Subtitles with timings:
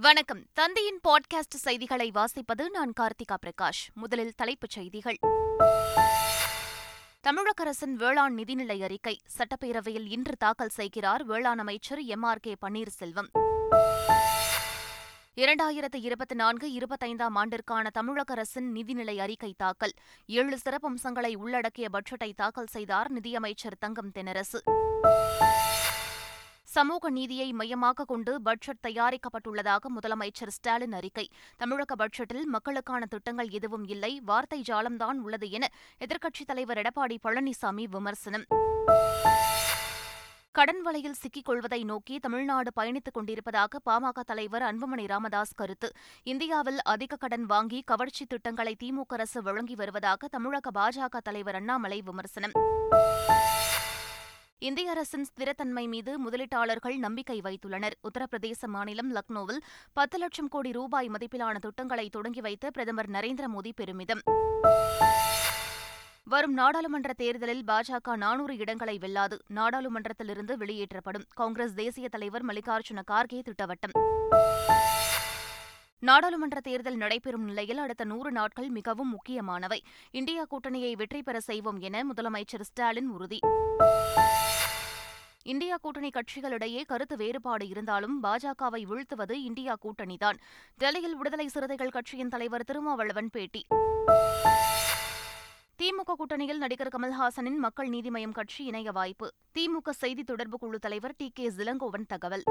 [0.00, 0.44] வணக்கம்.
[0.52, 3.94] தந்தையின் பாட்காஸ்ட் செய்திகளை வாசிப்பது நான் கார்த்திகா பிரகாஷ்.
[3.94, 5.16] முதலில் தலைப்புச் செய்திகள்.
[7.20, 9.20] தமிழக அரசின் வேளாண் நிதிநிலை அறிக்கை.
[9.38, 12.22] சட்டப்பேரவையில் இன்று தாக்கல் செய்கிறார் வேளாண் அமைச்சர் எம்.
[12.22, 12.38] ஆர்.
[12.38, 12.54] கே.
[12.66, 13.28] பன்னீர்செல்வம்.
[15.34, 19.92] இரண்டாயிரத்து இருபத்தி நான்கு இருபத்தைந்தாம் ஆண்டிற்கான தமிழக அரசின் நிதிநிலை அறிக்கை தாக்கல்.
[20.26, 24.60] ஏழு சிறப்பம்சங்களை உள்ளடக்கிய பட்ஜெட்டை தாக்கல் செய்தார் நிதியமைச்சர் தங்கம் தென்னரசு.
[26.74, 31.30] சமூக நீதியை மையமாக கொண்டு பட்ஜெட் தயாரிக்கப்பட்டுள்ளதாக முதலமைச்சர் ஸ்டாலின் அறிக்கை.
[31.56, 35.68] தமிழக பட்ஜெட்டில் மக்களுக்கான திட்டங்கள் எதுவும் இல்லை வார்த்தை ஜாலம்தான் உள்ளது என
[36.00, 38.44] எதிர்க்கட்சித் தலைவர் எடப்பாடி பழனிசாமி விமர்சனம்.
[40.52, 45.90] கடன் வலையில் சிக்கிக் கொள்வதை நோக்கி தமிழ்நாடு பயணித்துக் கொண்டிருப்பதாக பாமக தலைவர் அன்புமணி ராமதாஸ் கருத்து.
[46.22, 52.52] இந்தியாவில் அதிக கடன் வாங்கி கவர்ச்சி திட்டங்களை திமுக அரசு வழங்கி வருவதாக தமிழக பாஜக தலைவர் அண்ணாமலை விமர்சனம்.
[54.60, 57.94] இந்திய அரசின் ஸ்திரத்தன்மை மீது முதலீட்டாளர்கள் நம்பிக்கை வைத்துள்ளனர்.
[58.08, 59.60] உத்தரப்பிரதேச மாநிலம் லக்னோவில்
[59.92, 64.22] பத்து லட்சம் கோடி ரூபாய் மதிப்பிலான திட்டங்களை தொடங்கி வைத்த பிரதமர் நரேந்திர மோடி பெருமிதம்.
[66.24, 69.38] வரும் நாடாளுமன்ற தேர்தலில் பாஜக நானூறு இடங்களை வெல்லாது.
[69.54, 71.28] நாடாளுமன்றத்திலிருந்து வெளியேற்றப்படும்.
[71.34, 73.94] காங்கிரஸ் தேசிய தலைவர் மல்லிகார்ஜுன கார்கே திட்டவட்டம்.
[76.00, 79.82] நாடாளுமன்ற தேர்தல் நடைபெறும் நிலையில் அடுத்த நூறு நாட்கள் மிகவும் முக்கியமானவை.
[80.10, 83.40] இந்தியா கூட்டணியை வெற்றி பெற செய்வோம் என முதலமைச்சர் ஸ்டாலின் உறுதி.
[85.48, 90.36] இந்தியா கூட்டணி கட்சிகளிடையே கருத்து வேறுபாடு இருந்தாலும் பாஜகவை வீழ்த்துவது இந்தியா கூட்டணிதான்.
[90.76, 93.66] டெல்லியில் விடுதலை சிறுத்தைகள் கட்சியின் தலைவர் திருமாவளவன் பேட்டி.
[95.82, 99.32] திமுக கூட்டணியில் நடிகர் கமல்ஹாசனின் மக்கள் நீதி மய்யம் கட்சி இணைய வாய்ப்பு.
[99.58, 102.42] திமுக செய்தி தொடர்பு குழு தலைவர் டி கே இளங்கோவன் தகவல்.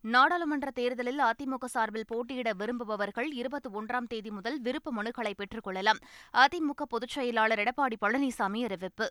[0.00, 5.98] நாடாளுமன்ற தேர்தலில் அதிமுக சார்பில் போட்டியிட விரும்புபவர்கள் இருபத்தி ஒன்றாம் தேதி முதல் விருப்ப மனுக்களை பெற்றுக் கொள்ளலாம்.
[6.32, 9.08] அதிமுக பொதுச் செயலாளர் எடப்பாடி பழனிசாமி அறிவிப்பு.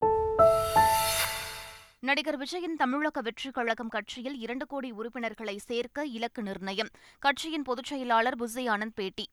[2.04, 6.88] நடிகர் விஜயின் தமிழக வெற்றிக் கழகம் கட்சியில் இரண்டு கோடி உறுப்பினர்களை சேர்க்க இலக்கு நிர்ணயம்.
[7.20, 9.30] கட்சியின் பொதுச் செயலாளர் புஸ்ஸி ஆனந்த் பேட்டி.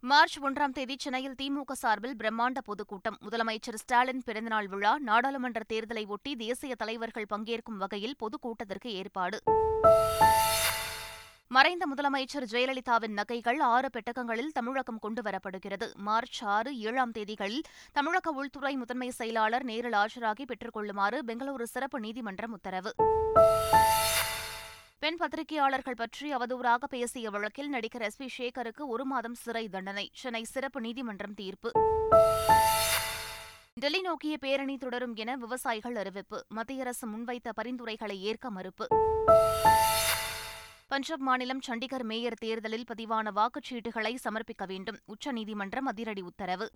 [0.00, 3.18] மார்ச் ஒன்றாம் தேதி சென்னையில் திமுக சார்பில் பிரம்மாண்ட பொதுக்கூட்டம்.
[3.30, 9.38] முதலமைச்சர் ஸ்டாலின் பிறந்தநாள் விழா நாடாளுமன்ற தேர்தலை ஒட்டி தேசிய தலைவர்கள் பங்கேற்கும் வகையில் பொதுக்கூட்டத்திற்கு ஏற்பாடு.
[11.52, 15.94] மறைந்த முதலமைச்சர் ஜெயலலிதாவின் நகைகள் ஆறு பெட்டகங்களில் தமிழகம் கொண்டுவரப்படுகிறது.
[15.94, 22.52] மார்ச் ஆறு ஏழாம் தேதிகளில் தமிழக உள்துறை முதன்மை செயலாளர் நேரில் ஆஜராகி பெற்றுக் கொள்ளுமாறு பெங்களூரு சிறப்பு நீதிமன்றம்
[22.52, 22.94] உத்தரவு.
[24.98, 30.10] பெண் பத்திரிகையாளர்கள் பற்றி அவதூறாக பேசிய வழக்கில் நடிகர் எஸ் பி சேகருக்கு ஒரு மாதம் சிறை தண்டனை.
[30.14, 31.70] சென்னை சிறப்பு நீதிமன்றம் தீர்ப்பு.
[33.74, 36.44] டெல்லி நோக்கிய பேரணி தொடரும் என விவசாயிகள் அறிவிப்பு.
[36.48, 38.86] மத்திய அரசு முன்வைத்த பரிந்துரைகளை ஏற்க மறுப்பு.
[40.92, 44.98] பஞ்சாப் மாநிலம் சண்டிகர் மேயர் தேர்தலில் பதிவான வாக்குச்சீட்டுகளை சமர்ப்பிக்க வேண்டும்.
[45.06, 46.70] உச்சநீதிமன்றம் அதிரடி உத்தரவு.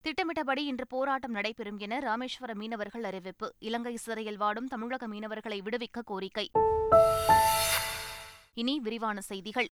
[0.00, 3.54] திட்டமிட்டபடி இன்று போராட்டம் நடைபெறும் என ராமேஸ்வர மீனவர்கள் அறிவிப்பு.
[3.58, 6.50] இலங்கை சிறையில் வாடும் தமிழக மீனவர்களை விடுவிக்க கோரிக்கை.
[8.54, 9.68] இனி விரிவான செய்திகள்.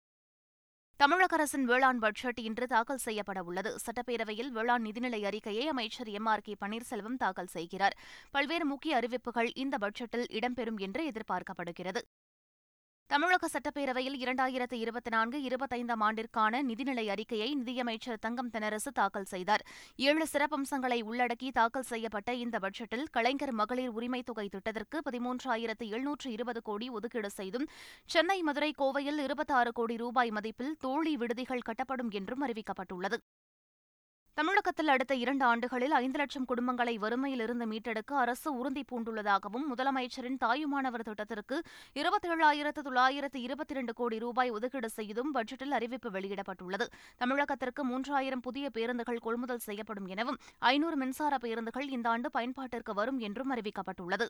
[0.96, 3.78] தமிழக அரசின் வேளாண் பட்ஜெட் இன்று தாக்கல் செய்யப்பட உள்ளது.
[3.86, 7.98] சட்டப்பேரவையில் வேளாண் நிதிநிலை அறிக்கையை அமைச்சர் எம் ஆர் கே பன்னீர்செல்வம் தாக்கல் செய்கிறார்.
[8.32, 12.02] பல்வேறு முக்கிய அறிவிப்புகள் இந்த பட்ஜெட்டில் இடம்பெறும் என்று எதிர்பார்க்கப்படுகிறது.
[13.12, 19.66] தமிழக சட்டப்பேரவையில் இரண்டாயிரத்து இருபத்தி நான்கு இருபத்தைந்தாம் ஆண்டிற்கான நிதிநிலை அறிக்கையை நிதியமைச்சர் தங்கம் தெனரசு தாக்கல் செய்தார்.
[19.96, 26.62] ஏழு சிறப்பம்சங்களை உள்ளடக்கி தாக்கல் செய்யப்பட்ட இந்த பட்ஜெட்டில் கலைஞர் மகளிர் உரிமைத் தொகை திட்டத்திற்கு பதிமூன்றாயிரத்து எழுநூற்று இருபது
[26.62, 27.68] கோடி ஒதுக்கீடு செய்தும்
[28.06, 33.18] சென்னை மதுரை கோவையில் இருபத்தாறு கோடி ரூபாய் மதிப்பில் தோழி விடுதிகள் கட்டப்படும் என்றும் அறிவிக்கப்பட்டுள்ளது.
[34.38, 41.58] தமிழகத்தில் அடுத்த இரண்டு ஆண்டுகளில் ஐந்து லட்சம் குடும்பங்களை வறுமையிலிருந்து மீட்டெடுக்க அரசு உறுதி பூண்டுள்ளதாகவும் முதலமைச்சரின் தாயுமானவர் திட்டத்திற்கு
[42.02, 46.88] இருபத்தேழாயிரத்து தொள்ளாயிரத்து இருபத்தி இரண்டு கோடி ரூபாய் ஒதுக்கீடு செய்தும் பட்ஜெட்டில் அறிவிப்பு வெளியிடப்பட்டுள்ளது.
[47.24, 50.40] தமிழகத்திற்கு மூன்றாயிரம் புதிய பேருந்துகள் கொள்முதல் செய்யப்படும் எனவும்
[50.74, 54.28] ஐநூறு மின்சார பேருந்துகள் இந்த ஆண்டு பயன்பாட்டிற்கு வரும் என்றும் அறிவிக்கப்பட்டுள்ளது.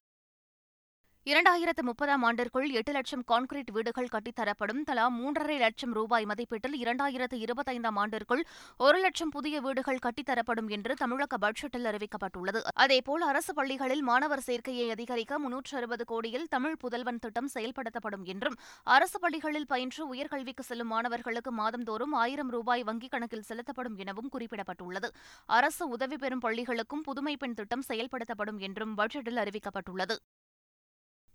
[1.30, 4.80] இரண்டாயிரத்து முப்பதாம் ஆண்டிற்குள் எட்டு லட்சம் கான்கிரீட் வீடுகள் கட்டித்தரப்படும்.
[4.84, 8.42] தலா மூன்றரை லட்சம் ரூபாய் மதிப்பீட்டில் இரண்டாயிரத்து இருபத்தைந்தாம் ஆண்டிற்குள்
[8.78, 12.62] ஒரு லட்சம் புதிய வீடுகள் கட்டித்தரப்படும் என்று தமிழக பட்ஜெட்டில் அறிவிக்கப்பட்டுள்ளது.
[12.74, 18.58] அதேபோல் அரசு பள்ளிகளில் மாணவர் சேர்க்கையை அதிகரிக்க முன்னூற்று அறுபது கோடியில் தமிழ் புதல்வன் திட்டம் செயல்படுத்தப்படும் என்றும்
[18.98, 25.12] அரசு பள்ளிகளில் பயின்று உயர்கல்விக்கு செல்லும் மாணவர்களுக்கு மாதந்தோறும் ஆயிரம் ரூபாய் வங்கிக் கணக்கில் செலுத்தப்படும் எனவும் குறிப்பிடப்பட்டுள்ளது.
[25.60, 30.18] அரசு உதவி பெறும் பள்ளிகளுக்கும் புதுமை பெண் திட்டம் செயல்படுத்தப்படும் என்றும் பட்ஜெட்டில் அறிவிக்கப்பட்டுள்ளது.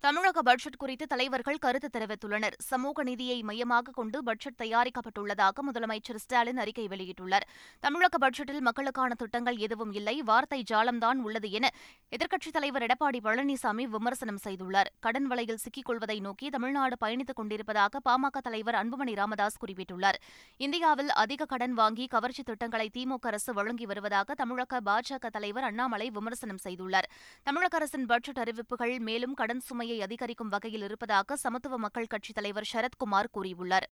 [0.05, 2.57] தமிழக பட்ஜெட் குறித்து தலைவர்கள் கருத்து தெரிவித்துள்ளனர்.
[2.71, 7.47] சமூக நீதியை மையமாக கொண்டு பட்ஜெட் தயாரிக்கப்பட்டுள்ளதாக முதலமைச்சர் ஸ்டாலின் அறிக்கை வெளியிட்டுள்ளார்.
[7.81, 10.23] தமிழக பட்ஜெட்டில் மக்களுக்கான திட்டங்கள் எதுவும் இல்லை.
[10.23, 11.71] வார்த்தை ஜாலம்தான் உள்ளது என
[12.17, 14.91] எதிர்க்கட்சித் தலைவர் எடப்பாடி பழனிசாமி விமர்சனம் செய்துள்ளார்.
[15.01, 20.21] கடன் வலையில் சிக்கிக் கொள்வதை நோக்கி தமிழ்நாடு பயணித்துக் கொண்டிருப்பதாக பாமக தலைவர் அன்புமணி ராமதாஸ் குறிப்பிட்டுள்ளார்.
[20.57, 26.63] இந்தியாவில் அதிக கடன் வாங்கி கவர்ச்சி திட்டங்களை திமுக அரசு வழங்கி வருவதாக தமிழக பாஜக தலைவர் அண்ணாமலை விமர்சனம்
[26.65, 27.11] செய்துள்ளார்.
[27.43, 32.71] தமிழக அரசின் பட்ஜெட் அறிவிப்புகள் மேலும் கடன் சுமை எண்ணிக்கையை அதிகரிக்கும் வகையில் இருப்பதாக சமத்துவ மக்கள் கட்சித் தலைவர்
[32.73, 33.87] சரத்குமார் கூறியுள்ளார்.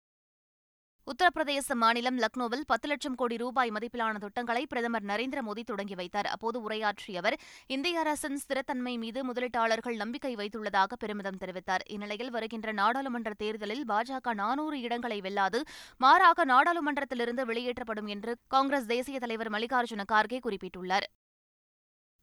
[1.06, 6.28] உத்தரப்பிரதேச மாநிலம் லக்னோவில் பத்து லட்சம் கோடி ரூபாய் மதிப்பிலான திட்டங்களை பிரதமர் நரேந்திர மோடி தொடங்கி வைத்தார்.
[6.34, 7.36] அப்போது உரையாற்றிய அவர்
[7.76, 11.84] இந்திய அரசின் ஸ்திரத்தன்மை மீது முதலீட்டாளர்கள் நம்பிக்கை வைத்துள்ளதாக பெருமிதம் தெரிவித்தார்.
[11.94, 15.60] இந்நிலையில் வருகின்ற நாடாளுமன்ற தேர்தலில் பாஜக நானூறு இடங்களை வெல்லாது
[16.04, 21.08] மாறாக நாடாளுமன்றத்திலிருந்து வெளியேற்றப்படும் என்று காங்கிரஸ் தேசிய தலைவர் மல்லிகார்ஜுன கார்கே குறிப்பிட்டுள்ளார்.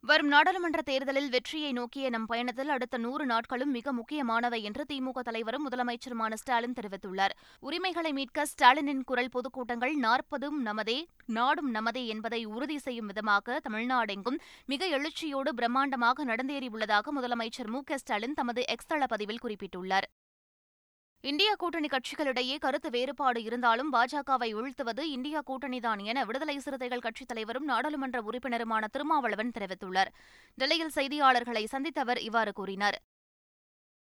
[0.03, 5.65] வரும் நாடாளுமன்ற தேர்தலில் வெற்றியை நோக்கிய நம் பயணத்தில் அடுத்த நூறு நாட்களும் மிக முக்கியமானவை என்று திமுக தலைவரும்
[5.65, 7.33] முதலமைச்சருமான ஸ்டாலின் தெரிவித்துள்ளார்.
[7.59, 10.97] உரிமைகளை மீட்க ஸ்டாலினின் குரல் பொதுக்கூட்டங்கள் நாற்பதும் நமதே
[11.37, 18.33] நாடும் நமதே என்பதை உறுதி செய்யும் விதமாக தமிழ்நாடெங்கும் மிக எழுச்சியோடு பிரம்மாண்டமாக நடந்தேறியுள்ளதாக முதலமைச்சர் மு க ஸ்டாலின்
[18.33, 20.09] தமது எக்ஸ் தள பதிவில் குறிப்பிட்டுள்ளார்.
[21.23, 27.65] இந்தியா கூட்டணி கட்சிகளிடையே கருத்து வேறுபாடு இருந்தாலும் பாஜகவை வீழ்த்துவது இந்தியா கூட்டணிதான் என விடுதலை சிறுத்தைகள் கட்சித் தலைவரும்
[27.65, 30.11] நாடாளுமன்ற உறுப்பினருமான திருமாவளவன் தெரிவித்துள்ளார்.
[30.57, 32.97] டெல்லியில் செய்தியாளர்களை சந்தித்த அவர் இவ்வாறு கூறினார்.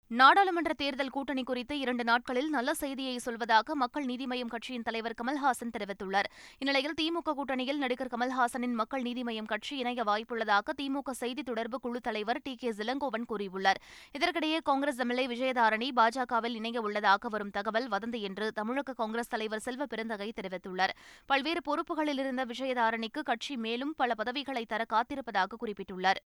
[0.09, 5.73] நாடாளுமன்ற தேர்தல் கூட்டணி குறித்து இரண்டு நாட்களில் நல்ல செய்தியை சொல்வதாக மக்கள் நீதி மய்யம் கட்சியின் தலைவர் கமல்ஹாசன்
[5.79, 6.25] தெரிவித்துள்ளார்.
[6.59, 12.01] இந்நிலையில் திமுக கூட்டணியில் நடிகர் கமல்ஹாசனின் மக்கள் நீதி மய்யம் கட்சி இணைய வாய்ப்புள்ளதாக திமுக செய்தி தொடர்பு குழு
[12.01, 12.55] தலைவர் டி.
[12.55, 12.71] கே.
[12.71, 13.75] இளங்கோவன் கூறியுள்ளார்.
[14.19, 19.87] இதற்கிடையே காங்கிரஸ் எம்எல்ஏ விஜயதாரணி பாஜகவில் இணைய உள்ளதாக வரும் தகவல் வதந்தி என்று தமிழக காங்கிரஸ் தலைவர் செல்வ
[19.87, 20.91] பெருந்தகை தெரிவித்துள்ளார்.
[21.27, 26.23] பல்வேறு பொறுப்புகளில் இருந்த விஜயதாரணிக்கு கட்சி மேலும் பல பதவிகளை தர காத்திருப்பதாக குறிப்பிட்டுள்ளார்.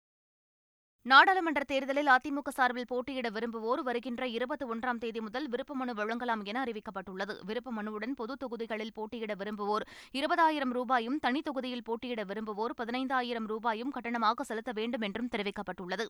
[1.06, 6.58] நாடாளுமன்ற தேர்தலில் அதிமுக சார்பில் போட்டியிட விரும்புவோர் வருகின்ற இருபத்தி ஒன்றாம் தேதி முதல் விருப்ப மனு வழங்கலாம் என
[6.64, 7.34] அறிவிக்கப்பட்டுள்ளது.
[7.44, 9.84] விருப்ப மனுவுடன் பொது தொகுதிகளில் போட்டியிட விரும்புவோர்
[10.18, 16.06] இருபதாயிரம் ரூபாயும் தனி தொகுதியில் போட்டியிட விரும்புவோர் பதினைந்தாயிரம் ரூபாயும் கட்டணமாக செலுத்த வேண்டும் என்றும் தெரிவிக்கப்பட்டுள்ளது.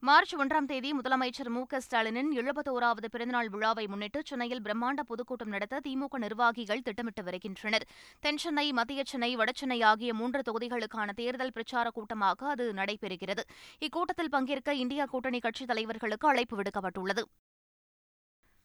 [0.00, 5.80] மார்ச் ஒன்றாம் தேதி முதலமைச்சர் மு க ஸ்டாலினின் எழுபத்தோராவது பிறந்தநாள் விழாவை முன்னிட்டு சென்னையில் பிரம்மாண்ட பொதுக்கூட்டம் நடத்த
[5.88, 7.86] திமுக நிர்வாகிகள் திட்டமிட்டு வருகின்றனர்.
[8.26, 13.44] தென்சென்னை மத்திய சென்னை வடசென்னை ஆகிய மூன்று தொகுதிகளுக்கான தேர்தல் பிரச்சார கூட்டமாக அது நடைபெறுகிறது.
[13.80, 17.24] இக்கூட்டத்தில் பங்கேற்க இந்தியா கூட்டணி கட்சித் தலைவர்களுக்கு அழைப்பு விடுக்கப்பட்டுள்ளது.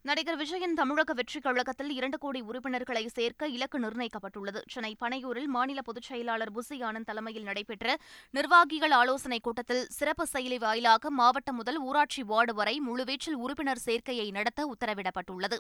[0.03, 4.61] நடிகர் விஜயின் தமிழக வெற்றிக் கழகத்தில் இரண்டு கோடி உறுப்பினர்களை சேர்க்க இலக்கு நிர்ணயிக்கப்பட்டுள்ளது.
[4.67, 7.97] சென்னை பனையூரில் மாநில பொதுச் செயலாளர் புசி ஆனந்த் தலைமையில் நடைபெற்ற
[8.31, 14.75] நிர்வாகிகள் ஆலோசனைக் கூட்டத்தில் சிறப்பு செயலி வாயிலாக மாவட்டம் முதல் ஊராட்சி வார்டு வரை முழுவீச்சில் உறுப்பினர் சேர்க்கையை நடத்த
[14.75, 15.57] உத்தரவிடப்பட்டுள்ளது.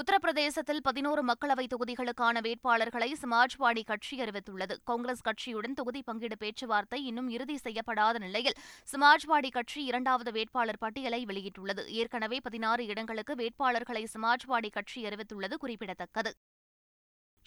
[0.00, 4.74] உத்தரப்பிரதேசத்தில் பதினோரு மக்களவைத் தொகுதிகளுக்கான வேட்பாளர்களை சமாஜ்வாடி கட்சி அறிவித்துள்ளது.
[4.84, 8.58] காங்கிரஸ் கட்சியுடன் தொகுதி பங்கீடு பேச்சுவார்த்தை இன்னும் இறுதி செய்யப்படாத நிலையில்
[8.92, 11.86] சமாஜ்வாடி கட்சி இரண்டாவது வேட்பாளர் பட்டியலை வெளியிட்டுள்ளது.
[11.86, 16.32] ஏற்கனவே பதினாறு இடங்களுக்கு வேட்பாளர்களை சமாஜ்வாடி கட்சி அறிவித்துள்ளது குறிப்பிடத்தக்கது.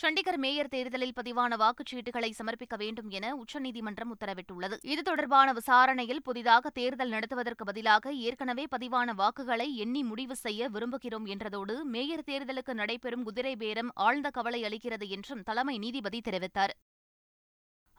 [0.01, 4.75] சண்டிகர் மேயர் தேர்தலில் பதிவான வாக்குச்சீட்டுகளை சமர்ப்பிக்க வேண்டும் என உச்சநீதிமன்றம் உத்தரவிட்டுள்ளது.
[4.83, 11.75] இது தொடர்பான விசாரணையில் புதிதாக தேர்தல் நடத்துவதற்கு பதிலாக ஏற்கனவே பதிவான வாக்குகளை எண்ணி முடிவு செய்ய விரும்புகிறோம் என்றதோடு
[11.95, 16.75] மேயர் தேர்தலுக்கு நடைபெறும் குதிரை பேரம் ஆழ்ந்த கவலை அளிக்கிறது என்றும் தலைமை நீதிபதி தெரிவித்தார்.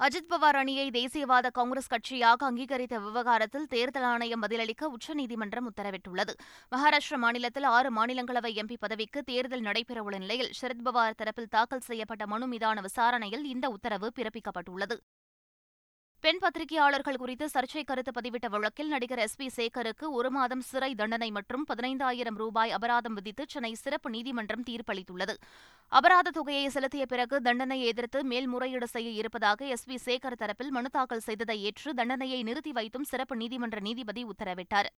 [0.05, 6.33] அஜித் பவார் அணியை தேசியவாத காங்கிரஸ் கட்சியாக அங்கீகரித்த விவகாரத்தில் தேர்தல் ஆணையம் பதிலளிக்க உச்சநீதிமன்றம் உத்தரவிட்டுள்ளது.
[6.71, 12.81] மகாராஷ்டிர மாநிலத்தில் ஆறு மாநிலங்களவை எம்பி பதவிக்கு தேர்தல் நடைபெறவுள்ள நிலையில் சரத்பவார் தரப்பில் தாக்கல் செய்யப்பட்ட மனு மீதான
[12.81, 14.97] விசாரணையில் இந்த உத்தரவு பிறப்பிக்கப்பட்டுள்ளது.
[16.25, 21.29] பெண் பத்திரிகையாளர்கள் குறித்து சர்ச்சை கருத்து பதிவிட்ட வழக்கில் நடிகர் எஸ் பி சேகருக்கு ஒரு மாதம் சிறை தண்டனை
[21.31, 25.35] மற்றும் பதினைந்தாயிரம் ரூபாய் அபராதம் விதித்து சென்னை சிறப்பு நீதிமன்றம் தீர்ப்பளித்துள்ளது.
[25.93, 31.27] அபராத தொகையை செலுத்திய பிறகு தண்டனையை எதிர்த்து மேல்முறையீடு செய்ய இருப்பதாக எஸ் பி சேகர் தரப்பில் மனு தாக்கல்
[31.29, 34.91] செய்ததை ஏற்று தண்டனையை நிறுத்தி வைத்தும் சிறப்பு நீதிமன்ற நீதிபதி உத்தரவிட்டார்.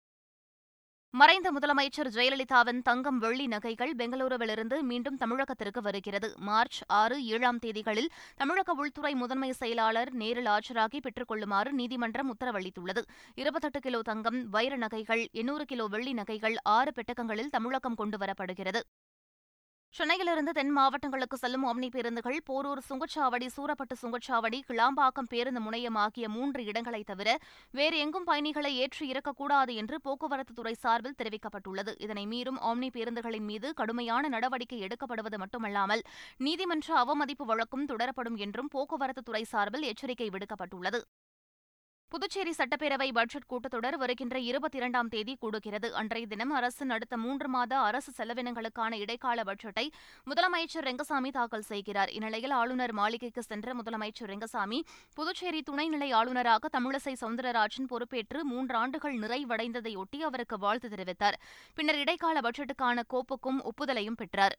[1.13, 6.27] மறைந்த முதலமைச்சர் ஜெயலலிதாவின் தங்கம் வெள்ளி நகைகள் பெங்களூருவிலிருந்து மீண்டும் தமிழகத்திற்கு வருகிறது.
[6.39, 13.03] மார்ச் ஆறு ஏழாம் தேதிகளில் தமிழக உள்துறை முதன்மை செயலாளர் நேரில் ஆஜராகி பெற்றுக் கொள்ளுமாறு நீதிமன்றம் உத்தரவளித்துள்ளது.
[13.35, 18.81] இருபத்தெட்டு கிலோ தங்கம் வைர நகைகள் எண்ணூறு கிலோ வெள்ளி நகைகள் ஆறு பெட்டகங்களில் தமிழகம் கொண்டுவரப்படுகிறது
[19.93, 26.61] சென்னையிலிருந்து தென் மாவட்டங்களுக்கு செல்லும் ஒம்னி பேருந்துகள் போரூர் சுங்கச்சாவடி சூரப்பட்டு சுங்கச்சாவடி கிளாம்பாக்கம் பேருந்து முனையம் ஆகிய மூன்று
[26.63, 27.29] இடங்களை தவிர
[27.77, 31.93] வேறு எங்கும் பயணிகளை ஏற்றி இறக்கக்கூடாது என்று போக்குவரத்து துறை சார்பில் தெரிவிக்கப்பட்டுள்ளது.
[32.05, 36.03] இதனை மீறும் ஆம்னி பேருந்துகளின் மீது கடுமையான நடவடிக்கை எடுக்கப்படுவது மட்டுமல்லாமல்
[36.47, 41.01] நீதிமன்ற அவமதிப்பு வழக்கும் தொடரப்படும் என்றும் போக்குவரத்து துறை சார்பில் எச்சரிக்கை விடுக்கப்பட்டுள்ளது.
[42.13, 45.89] புதுச்சேரி சட்டப்பேரவை பட்ஜெட் கூட்டத்தொடர் வருகின்ற இருபத்தி இரண்டாம் தேதி கூடுகிறது.
[45.89, 49.85] அன்றைய தினம் அரசின் அடுத்த மூன்று மாத அரசு செலவினங்களுக்கான இடைக்கால பட்ஜெட்டை
[50.29, 52.09] முதலமைச்சர் ரெங்கசாமி தாக்கல் செய்கிறார்.
[52.09, 54.79] இந்நிலையில் ஆளுநர் மாளிகைக்கு சென்ற முதலமைச்சர் ரெங்கசாமி
[55.13, 61.39] புதுச்சேரி துணைநிலை ஆளுநராக தமிழிசை சவுந்தரராஜன் பொறுப்பேற்று மூன்றாண்டுகள் நிறைவடைந்ததையொட்டி அவருக்கு வாழ்த்து தெரிவித்தார்.
[61.75, 64.57] பின்னர் இடைக்கால பட்ஜெட்டுக்கான கோப்புக்கும் ஒப்புதலையும் பெற்றார்.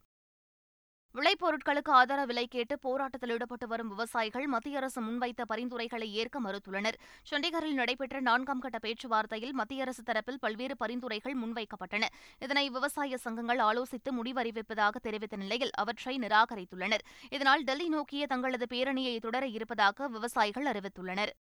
[1.18, 6.96] விளைபொருட்களுக்கு ஆதார விலை கேட்டு போராட்டத்தில் ஈடுபட்டு வரும் விவசாயிகள் மத்திய அரசு முன்வைத்த பரிந்துரைகளை ஏற்க மறுத்துள்ளனர்.
[7.30, 12.04] சண்டிகரில் நடைபெற்ற நான்காம் கட்ட பேச்சுவார்த்தையில் மத்திய அரசு தரப்பில் பல்வேறு பரிந்துரைகள் முன்வைக்கப்பட்டன.
[12.38, 17.06] இதனை விவசாய சங்கங்கள் ஆலோசித்து முடிவறிவிப்பதாக தெரிவித்த நிலையில் அவற்றை நிராகரித்துள்ளனர்.
[17.30, 21.34] இதனால் டெல்லி நோக்கிய தங்களது பேரணியை தொடர இருப்பதாக விவசாயிகள் அறிவித்துள்ளனர்.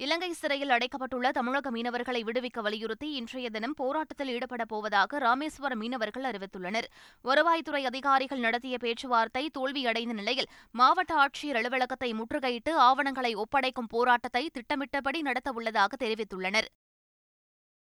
[0.00, 6.86] இலங்கை சிறையில் அடைக்கப்பட்டுள்ள தமிழக மீனவர்களை விடுவிக்க வலியுறுத்தி இன்றைய தினம் போராட்டத்தில் ஈடுபடப் போவதாக ராமேஸ்வரம் மீனவர்கள் அறிவித்துள்ளனர்.
[7.24, 15.96] வருவாய்த்துறை அதிகாரிகள் நடத்திய பேச்சுவார்த்தை தோல்வியடைந்த நிலையில் மாவட்ட ஆட்சியர் அலுவலகத்தை முற்றுகையிட்டு ஆவணங்களை ஒப்படைக்கும் போராட்டத்தை திட்டமிட்டபடி நடத்தவுள்ளதாக
[16.04, 16.68] தெரிவித்துள்ளனர்.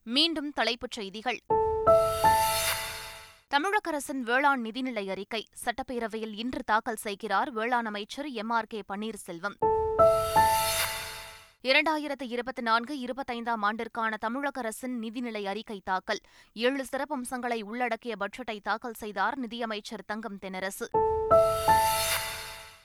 [0.04, 1.40] மீண்டும் தலைப்புச் செய்திகள்.
[3.48, 5.48] தமிழக அரசின் வேளாண் நிதிநிலை அறிக்கை.
[5.66, 9.58] சட்டப்பேரவையில் இன்று தாக்கல் செய்கிறார் வேளாண் அமைச்சர் எம் ஆர் கே பன்னீர்செல்வம்.
[11.68, 16.20] இரண்டாயிரத்து இருபத்தி நான்கு இருபத்தைந்தாம் ஆண்டிற்கான தமிழக அரசின் நிதிநிலை அறிக்கை தாக்கல்.
[16.54, 20.88] ஏழு சிறப்பம்சங்களை உள்ளடக்கிய பட்ஜெட்டை தாக்கல் செய்தார் நிதியமைச்சர் தங்கம் தென்னரசு.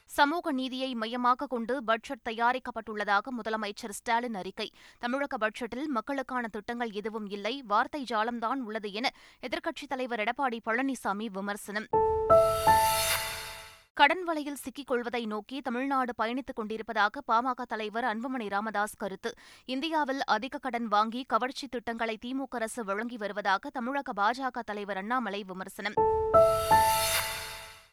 [0.05, 4.71] சமூக நீதியை மையமாக கொண்டு பட்ஜெட் தயாரிக்கப்பட்டுள்ளதாக முதலமைச்சர் ஸ்டாலின் அறிக்கை.
[4.99, 9.11] தமிழக பட்ஜெட்டில் மக்களுக்கான திட்டங்கள் எதுவும் இல்லை வார்த்தை ஜாலம்தான் உள்ளது என
[9.43, 11.89] எதிர்க்கட்சித் தலைவர் எடப்பாடி பழனிசாமி விமர்சனம்.
[13.99, 19.35] கடன் வலையில் சிக்கிக் கொள்வதை நோக்கி தமிழ்நாடு பயணித்துக் கொண்டிருப்பதாக பாமக தலைவர் அன்புமணி ராமதாஸ் கருத்து.
[19.65, 25.95] இந்தியாவில் அதிக கடன் வாங்கி கவர்ச்சி திட்டங்களை திமுக அரசு வழங்கி வருவதாக தமிழக பாஜக தலைவர் அண்ணாமலை விமர்சனம்.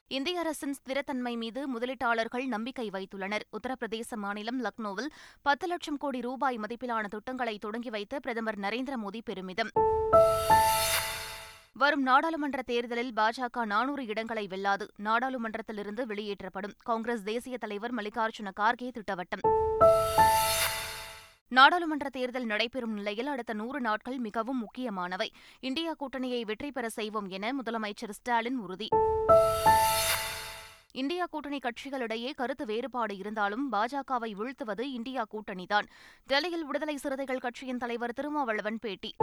[0.07, 3.45] இந்திய அரசின் ஸ்திரத்தன்மை மீது முதலீட்டாளர்கள் நம்பிக்கை வைத்துள்ளனர்.
[3.57, 9.69] உத்தரப்பிரதேச மாநிலம் லக்னோவில் பத்து லட்சம் கோடி ரூபாய் மதிப்பிலான திட்டங்களை தொடங்கி வைத்த பிரதமர் நரேந்திர மோடி பெருமிதம்.
[11.77, 14.87] வரும் நாடாளுமன்ற தேர்தலில் பாஜக நானூறு இடங்களை வெல்லாது.
[15.03, 19.43] நாடாளுமன்றத்திலிருந்து வெளியேற்றப்படும் காங்கிரஸ் தேசிய தலைவர் மல்லிகார்ஜுன கார்கே திட்டவட்டம்.
[21.47, 25.31] நாடாளுமன்ற தேர்தல் நடைபெறும் நிலையில் அடுத்த நூறு நாட்கள் மிகவும் முக்கியமானவை.
[25.59, 28.87] இந்தியா கூட்டணியை வெற்றி பெற செய்வோம் என முதலமைச்சர் ஸ்டாலின் உறுதி.
[30.91, 35.87] இந்தியா கூட்டணி கட்சிகளிடையே கருத்து வேறுபாடு இருந்தாலும் பாஜகவை வீழ்த்துவது இந்தியா கூட்டணிதான்.
[36.27, 39.15] டெல்லியில் விடுதலை சிறுத்தைகள் கட்சியின் தலைவர் திருமாவளவன் பேட்டி.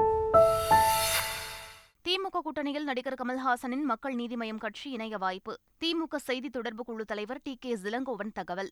[2.09, 5.59] திமுக கூட்டணியில் நடிகர் கமல்ஹாசனின் மக்கள் நீதி மய்யம் கட்சி இணைய வாய்ப்பு.
[5.85, 7.57] திமுக செய்தி தொடர்பு குழு தலைவர் டி.
[7.61, 7.79] கே.
[7.83, 8.69] இளங்கோவன் தகவல்.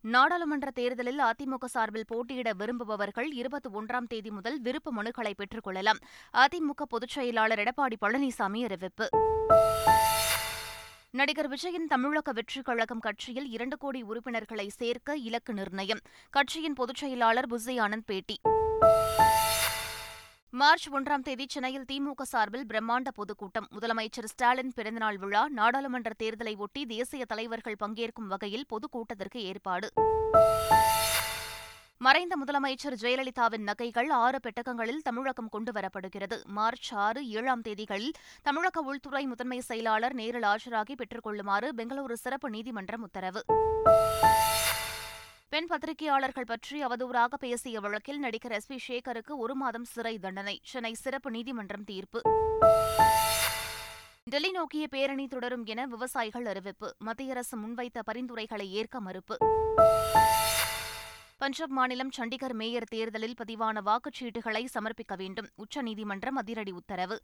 [0.00, 5.98] நாடாளுமன்ற தேர்தலில் அதிமுக சார்பில் போட்டியிட விரும்புபவர்கள் இருபத்தி ஒன்றாம் தேதி முதல் விருப்ப மனுக்களை பெற்றுக் கொள்ளலாம்.
[6.32, 9.08] அதிமுக பொதுச் செயலாளர் எடப்பாடி பழனிசாமி அறிவிப்பு.
[11.10, 16.00] நடிகர் விஜயின் தமிழக வெற்றிக் கழகம் கட்சியில் இரண்டு கோடி உறுப்பினர்களை சேர்க்க இலக்கு நிர்ணயம்.
[16.30, 18.40] கட்சியின் பொதுச் செயலாளர் புஸ்ஸி ஆனந்த் பேட்டி.
[20.52, 23.66] மார்ச் ஒன்றாம் தேதி சென்னையில் திமுக சார்பில் பிரம்மாண்ட பொதுக்கூட்டம்.
[23.80, 29.90] முதலமைச்சர் ஸ்டாலின் பிறந்தநாள் விழா நாடாளுமன்ற தேர்தலை ஒட்டி தேசிய தலைவர்கள் பங்கேற்கும் வகையில் பொதுக்கூட்டத்திற்கு ஏற்பாடு.
[31.98, 36.44] மறைந்த முதலமைச்சர் ஜெயலலிதாவின் நகைகள் ஆறு பெட்டகங்களில் தமிழகம் கொண்டுவரப்படுகிறது.
[36.44, 43.02] மார்ச் ஆறு ஏழாம் தேதிகளில் தமிழக உள்துறை முதன்மை செயலாளர் நேரில் ஆஜராகி பெற்றுக் கொள்ளுமாறு பெங்களூரு சிறப்பு நீதிமன்றம்
[43.02, 43.44] உத்தரவு.
[45.50, 50.94] பெண் பத்திரிகையாளர்கள் பற்றி அவதூறாக பேசிய வழக்கில் நடிகர் எஸ் பி சேகருக்கு ஒரு மாதம் சிறை தண்டனை சென்னை
[50.94, 52.20] சிறப்பு நீதிமன்றம் தீர்ப்பு.
[54.24, 56.94] டெல்லி நோக்கிய பேரணி தொடரும் என விவசாயிகள் அறிவிப்பு.
[56.98, 59.36] மத்திய அரசு முன்வைத்த பரிந்துரைகளை ஏற்க மறுப்பு.
[61.38, 65.48] பஞ்சாப் மாநிலம் சண்டிகர் மேயர் தேர்தலில் பதிவான வாக்குச்சீட்டுகளை சமர்ப்பிக்க வேண்டும்.
[65.54, 67.20] உச்சநீதிமன்றம் அதிரடி உத்தரவு.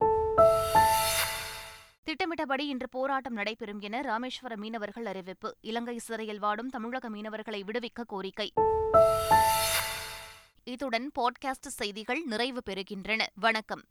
[2.07, 5.57] திட்டமிட்டபடி இன்று போராட்டம் நடைபெறும் என ராமேஸ்வர மீனவர்கள் அறிவிப்பு.
[5.61, 8.53] இலங்கை சிறையில் வாடும் தமிழக மீனவர்களை விடுவிக்க கோரிக்கை.
[10.65, 13.27] இத்துடன் பாட்காஸ்ட் செய்திகள் நிறைவு பெறுகின்றன.
[13.35, 13.85] வணக்கம்.